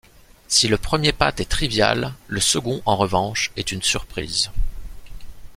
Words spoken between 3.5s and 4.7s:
est une surprise.